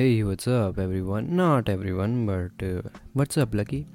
[0.00, 1.26] Hey, what's up everyone?
[1.36, 3.86] Not everyone, but uh, what's up Lucky?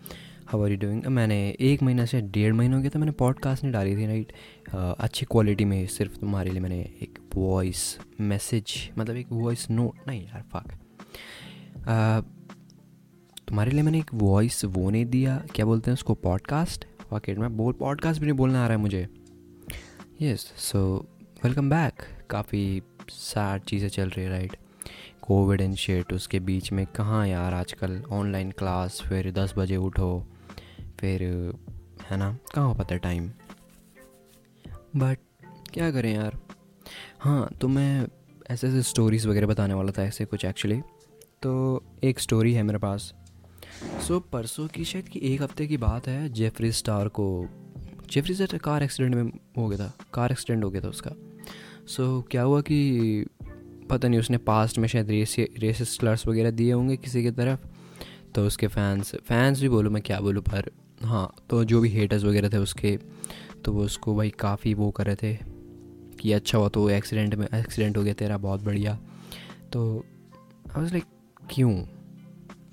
[0.45, 0.99] How are you doing?
[1.09, 4.33] मैंने एक महीना से डेढ़ महीना हो गया था मैंने पॉडकास्ट नहीं डाली थी राइट
[4.75, 7.81] अच्छी क्वालिटी में सिर्फ़ तुम्हारे लिए मैंने एक वॉइस
[8.21, 10.73] मैसेज मतलब एक वॉइस नोट नहीं यार फक
[13.47, 17.55] तुम्हारे लिए मैंने एक वॉइस वो नहीं दिया क्या बोलते हैं उसको पॉडकास्ट फक मैं
[17.57, 19.07] बोल पॉडकास्ट भी नहीं बोलना आ रहा है मुझे
[20.21, 20.83] यस सो
[21.43, 24.64] वेलकम बैक काफ़ी सैड चीज़ें चल रही है राइट
[25.27, 30.27] कोविड एंड शेट उसके बीच में कहाँ यार आजकल ऑनलाइन क्लास फिर दस बजे उठो
[30.99, 31.23] फिर
[32.09, 32.37] है ना?
[32.55, 33.29] कहाँ हो पाता है टाइम
[34.95, 35.17] बट
[35.73, 36.37] क्या करें यार?
[37.19, 38.07] हाँ तो मैं
[38.49, 40.81] ऐसे ऐसे स्टोरीज़ वगैरह बताने वाला था ऐसे कुछ एक्चुअली
[41.41, 43.13] तो एक स्टोरी है मेरे पास।
[44.07, 47.47] सो so, परसों की शायद कि एक हफ़्ते की बात है जेफरी स्टार को।
[48.11, 51.11] जेफरी स्टार कार एक्सीडेंट में हो गया था। कार एक्सीडेंट हो गया था उसका।
[51.87, 52.99] सो so, क्या हुआ कि
[53.89, 57.67] पता नहीं उसने पास्ट में शायद रेस रेसिस स्लर्स वगैरह दिए होंगे किसी की तरफ़।
[58.35, 60.71] तो उसके फैंस फैंस भी बोलूँ मैं क्या बोलूँ, पर
[61.03, 62.97] हाँ तो जो भी हेटर्स वगैरह थे उसके
[63.65, 65.37] तो वो उसको भाई काफ़ी वो कर रहे थे
[66.19, 68.97] कि अच्छा हुआ तो एक्सीडेंट में एक्सीडेंट हो गया तेरा, बहुत बढ़िया।
[69.73, 70.05] तो
[70.67, 71.05] आई वाज लाइक
[71.51, 71.73] क्यों?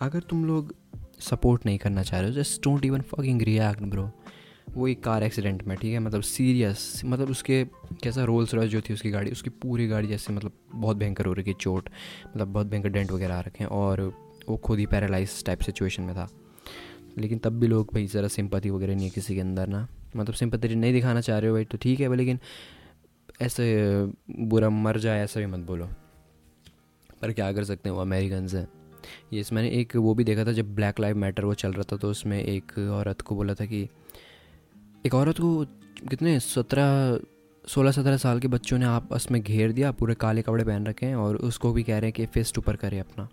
[0.01, 0.75] अगर तुम लोग
[1.21, 4.11] सपोर्ट नहीं करना चाह रहे हो just don't even fucking react bro
[4.71, 5.99] वो एक कार एक्सीडेंट में, ठीक है?
[5.99, 7.65] मतलब सीरियस मतलब उसके
[8.03, 11.33] कैसा रोल्स रॉयस जो थी उसकी गाड़ी, उसकी पूरी गाड़ी जैसे मतलब बहुत भयंकर हो
[11.33, 11.89] रही है चोट
[12.29, 14.01] मतलब बहुत भयंकर डेंट वगैरह आ रखे हैं और
[14.49, 16.29] वो खुद ही पैरालाइज टाइप सिचुएशन में था।
[17.19, 20.35] लेकिन तब भी लोग भाई ज़रा सिंपति वगैरह नहीं है किसी के अंदर ना। मतलब
[20.35, 22.39] सिंपति नहीं दिखाना चाह रहे हो भाई तो ठीक है भाई लेकिन
[23.43, 23.65] ऐसे
[24.31, 25.89] बुरा मर जाए ऐसा भी मत बोलो।
[27.23, 28.69] पर क्या कर सकते हैं वो अमेरिकन हैं।
[29.33, 31.83] ये इस मैंने एक वो भी देखा था जब ब्लैक लाइव मैटर वो चल रहा
[31.93, 33.89] था तो उसमें एक औरत को बोला था कि
[35.07, 35.65] एक औरत को
[36.09, 37.19] कितने सत्रह,
[37.65, 41.07] सोलह, सत्रह साल के बच्चों ने आपस में घेर दिया, पूरे काले कपड़े पहन रखे
[41.07, 43.29] हैं और उसको भी कह रहे हैं कि फेस्ट ऊपर करे अपना।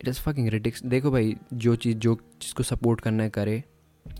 [0.00, 3.62] इट इज़ फकिंग रिटिक्स देखो भाई, जो चीज़ जो जिसको सपोर्ट करना करे,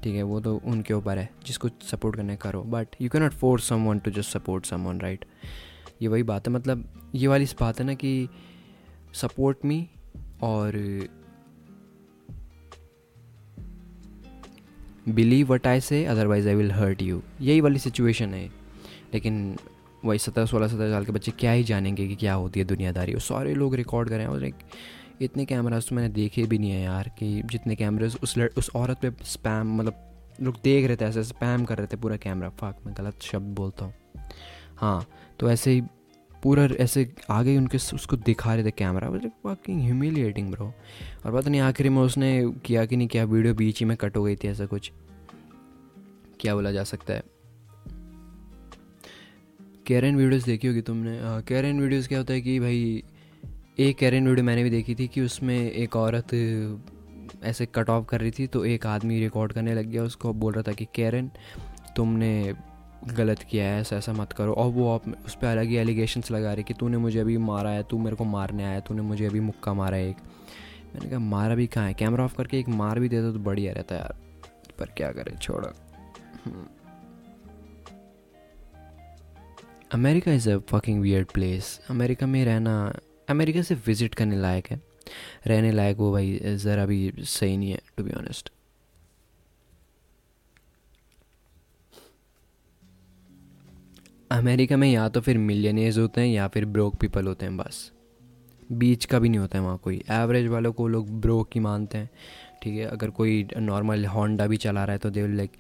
[0.03, 3.33] ठीक है, वो तो उनके ऊपर है, जिसको सपोर्ट करना करो। But you can not
[3.33, 5.25] force someone to just support someone right
[6.03, 8.29] ये वही बात है मतलब ये वाली बात है ना कि
[9.15, 9.87] सपोर्ट मी
[10.43, 10.77] और
[15.09, 18.47] believe what I say otherwise I will hurt you यही वाली सिचुएशन है
[19.15, 19.57] लेकिन
[20.05, 23.15] वही सत्रह, सोलह, सत्रह साल के बच्चे क्या ही जानेंगे कि क्या होती है दुनियादारी।
[23.19, 24.55] सारे लोग रिकॉर्ड करें और एक,
[25.23, 28.71] इतने कैमराज तो मैंने देखे भी नहीं है यार कि जितने कैमरेज उस लड़, उस
[28.77, 30.03] औरत पे स्पैम मतलब
[30.43, 33.55] लोग देख रहे थे, ऐसे स्पैम कर रहे थे पूरा कैमरा फाक मैं गलत शब्द
[33.57, 33.95] बोलता हूँ।
[34.77, 35.07] हाँ
[35.41, 35.83] तो ऐसे ही
[36.47, 40.67] पूरा ऐसे आगे उनके उसको दिखा रहे थे कैमरा। वर्किंग ह्यूमिलिएटिंग ब्रो
[41.27, 42.31] और पता नहीं आखिरी में उसने
[42.65, 44.91] किया कि नहीं, किया वीडियो बीच ही में कट हो गई थी ऐसा कुछ।
[46.41, 47.23] क्या बोला जा सकता है?
[49.87, 51.19] कैरन वीडियोस देखी होगी तुमने?
[51.49, 53.03] कैरन वीडियोस क्या होता है कि भाई,
[53.79, 56.35] एक कैरन वीडियो मैंने भी देखी थी कि उसमें एक औरत
[57.45, 60.53] ऐसे कट ऑफ़ कर रही थी तो एक आदमी रिकॉर्ड करने लग गया, उसको बोल
[60.53, 61.31] रहा था कि कैरन
[61.97, 62.55] तुमने
[63.05, 66.31] गलत किया है, ऐसा ऐसा मत करो। और वो आप उस पर अलग ही एलिगेशंस
[66.31, 69.27] लगा रहे कि तूने मुझे अभी मारा है, तू मेरे को मारने आया तूने मुझे
[69.27, 70.17] अभी मुक्का मारा है एक।
[70.95, 71.95] मैंने कहा, मारा भी कहाँ है?
[71.95, 74.15] कैमरा ऑफ़ करके एक मार भी देता तो बढ़िया रहता यार।
[74.79, 75.73] पर क्या करे, छोड़ो।
[79.93, 84.81] America is a fucking weird place America में रहना, अमेरिका से विज़िट करने लायक है।
[85.47, 88.51] रहने लायक वो भाई, ज़रा भी सही नहीं है टू बी ऑनेस्ट
[94.31, 97.91] अमेरिका में या तो फिर मिलियनियर्स होते हैं या फिर ब्रोक पीपल होते हैं, बस।
[98.71, 101.99] बीच का भी नहीं होता है वहाँ कोई। एवरेज वालों को लोग ब्रोक ही मानते
[101.99, 102.11] हैं,
[102.63, 102.85] ठीक है?
[102.87, 105.53] अगर कोई नॉर्मल होंडा भी चला रहा है तो they like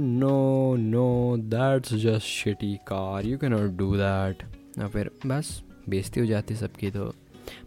[0.00, 4.42] no no that's just shitty car you can not do that
[4.78, 7.12] या फिर बस बेजती हो जाती है सबकी तो।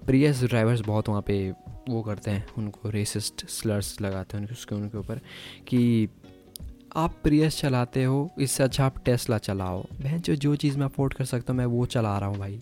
[0.05, 1.53] प्रियस ड्राइवर्स बहुत वहाँ पे
[1.89, 5.19] वो करते हैं, उनको रेसिस्ट स्लर्स लगाते हैं उसके, उनके ऊपर
[5.67, 6.07] कि
[6.95, 11.13] आप प्रियस चलाते हो, इससे अच्छा आप टेस्ला चलाओ। बहन जो जो चीज़ मैं अफोर्ड
[11.13, 12.59] कर सकता हूँ, मैं वो चला रहा हूँ भाई।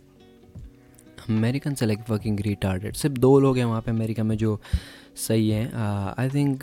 [1.30, 4.60] अमेरिकन से लाइक वर्किंग रिटार्डेड सिर्फ़ दो लोग हैं वहाँ पे अमेरिका में जो
[5.18, 5.72] सही हैं।
[6.20, 6.60] आई थिंक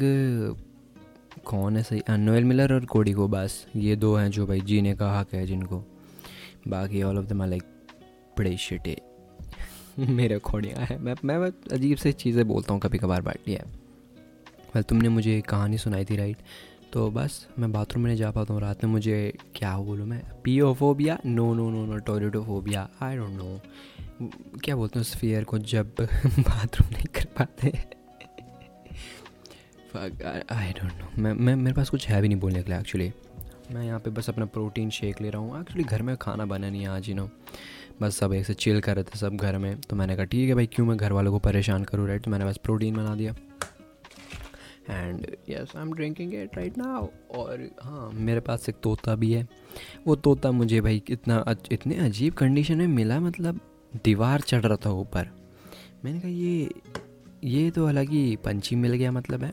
[1.44, 2.02] कौन है सही?
[2.10, 5.46] नोएल मिलर और कोडी को बस। ये दो हैं जो भाई जीने का हक है
[5.46, 5.82] जिनको।
[6.68, 7.62] बाकी ऑल ऑफ़ दम लाइक
[8.38, 8.96] बड़े शिटे
[9.98, 11.36] मेरे खोड़िया है। मैं मैं
[11.72, 13.64] अजीब से चीज़ें बोलता हूँ कभी कभार बैठी है
[14.74, 16.36] वेल तुमने मुझे कहानी सुनाई थी राइट
[16.94, 19.16] तो बस, मैं बाथरूम में नहीं जा पाता हूँ रात में, मुझे
[19.56, 20.20] क्या बोलूँ मैं?
[20.44, 21.18] Peophobia?
[21.26, 24.28] No no no no toiletophobia I don't know
[24.64, 27.72] क्या बोलते हैं उस फियर को जब बाथरूम नहीं कर पाते?
[29.96, 33.12] आई डोंट नो मैं मैं, मेरे पास कुछ है भी नहीं बोलने के लिए एक्चुअली
[33.72, 36.70] मैं यहाँ पे बस अपना प्रोटीन शेक ले रहा हूँ। एक्चुअली घर में खाना बना
[36.70, 37.28] नहीं है आज ही नो
[38.02, 40.48] बस सब एक से चिल कर रहे थे सब घर में। तो मैंने कहा, ठीक
[40.48, 43.14] है भाई, क्यों मैं घर वालों को परेशान करूँ राइट तो मैंने बस प्रोटीन बना
[43.14, 43.34] दिया।
[44.90, 49.32] And yes I am drinking it right now और हाँ मेरे पास एक तोता भी
[49.32, 49.46] है।
[50.06, 53.60] वो तोता मुझे भाई इतना इतने अजीब कंडीशन में मिला मतलब
[54.04, 55.28] दीवार चढ़ रहा था ऊपर।
[56.04, 56.70] मैंने कहा, ये
[57.44, 59.52] ये तो अलग ही पंछी मिल गया मतलब है।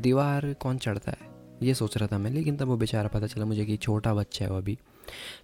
[0.00, 1.26] दीवार कौन चढ़ता है?
[1.62, 4.44] ये सोच रहा था मैं, लेकिन तब वो बेचारा पता चला मुझे कि छोटा बच्चा
[4.44, 4.78] है वो अभी।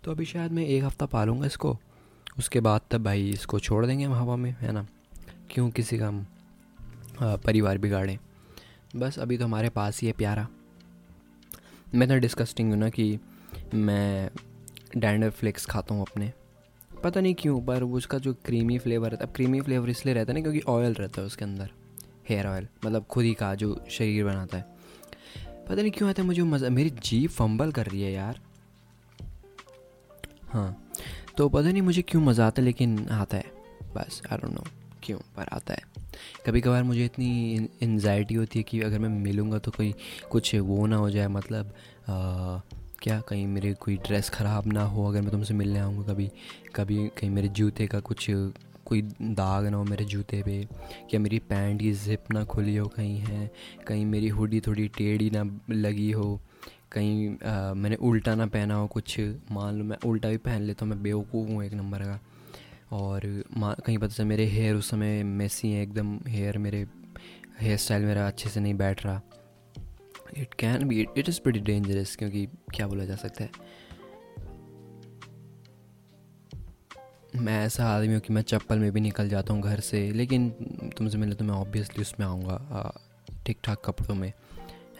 [0.04, 1.76] तो अभी शायद मैं एक हफ़्ता पालूँगा इसको।
[2.38, 4.86] उसके बाद तब भाई इसको छोड़ देंगे हम हवा में, है ना?
[5.50, 6.26] क्यों किसी का हम
[7.22, 8.18] परिवार बिगाड़ें।
[8.96, 10.46] बस अभी तो हमारे पास ही है प्यारा।
[11.94, 13.18] मैं तो डिस्कस्टिंग हूँ ना कि
[13.74, 14.30] मैं
[14.96, 16.32] डैंडर फ्लेक्स खाता हूँ अपने।
[17.04, 20.38] पता नहीं क्यों, पर उसका जो क्रीमी फ्लेवर रहता है क्रीमी फ्लेवर इसलिए रहता है
[20.38, 21.70] ना क्योंकि ऑयल रहता है उसके अंदर
[22.28, 24.72] हेयर ऑयल मतलब खुद ही का जो शरीर बनाता है।
[25.68, 28.40] पता नहीं क्यों आता है, मुझे मज़ा, मेरी जीप फंबल कर रही है यार।
[30.48, 30.90] हाँ
[31.36, 33.52] तो पता नहीं मुझे क्यों मज़ा आता है, लेकिन आता है।
[33.94, 34.64] बस आई डोंट नो
[35.02, 35.83] क्यों, पर आता है।
[36.46, 39.94] कभी कभार मुझे इतनी एनजाइटी होती है कि अगर मैं मिलूँगा तो कोई
[40.30, 41.72] कुछ वो ना हो जाए मतलब
[42.08, 42.60] आ,
[43.02, 46.30] क्या कहीं मेरे कोई ड्रेस ख़राब ना हो अगर मैं तुमसे मिलने आऊँगा कभी
[46.74, 48.26] कभी कहीं मेरे जूते का कुछ
[48.84, 50.60] कोई दाग ना हो मेरे जूते पे
[51.10, 53.50] क्या मेरी पैंट की जिप ना खुली हो कहीं है
[53.86, 56.40] कहीं मेरी हुडी थोड़ी टेढ़ी ना लगी हो
[56.92, 59.20] कहीं आ, मैंने उल्टा ना पहना हो कुछ
[59.52, 62.20] मान लो मैं उल्टा भी पहन लेता हूँ मैं बेवकूफ़ हूँ एक नंबर का
[62.94, 63.20] और
[63.58, 66.86] कहीं पता चला मेरे हेयर उस समय मेसी हैं, एकदम हेयर मेरे
[67.60, 69.20] हेयर स्टाइल मेरा अच्छे से नहीं बैठ रहा।
[70.36, 73.50] It can be it is weighty dangerous क्योंकि क्या बोला जा सकता है।
[77.36, 80.48] मैं ऐसा आदमी हूँ कि मैं चप्पल में भी निकल जाता हूँ घर से, लेकिन
[80.98, 82.92] तुमसे मिले तो मैं ऑब्वियसली उसमें आऊँगा
[83.46, 84.32] ठीक ठाक कपड़ों में,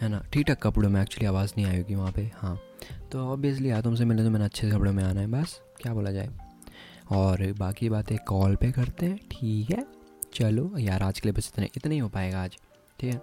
[0.01, 0.23] है ना?
[0.33, 2.57] ठीक ठाक कपड़ों में एक्चुअली आवाज़ नहीं आएगी वहाँ पे हाँ।
[3.11, 6.11] तो ऑब्वियसली यार, तुमसे मिले तो मैंने अच्छे कपड़ों में आना है, बस, क्या बोला
[6.11, 6.29] जाए।
[7.11, 9.85] और बाकी बातें कॉल पे करते हैं, ठीक है?
[10.33, 12.57] चलो, यार आज के लिए बस इतने, इतना ही हो पाएगा आज,
[12.99, 13.21] ठीक है?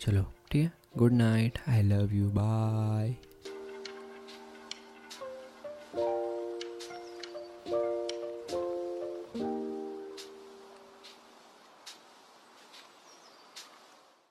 [0.00, 0.72] चलो, ठीक है?
[0.98, 3.16] Good night I love you bye